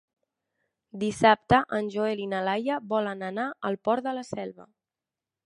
[1.03, 4.69] Dissabte en Joel i na Laia volen anar al Port de la Selva.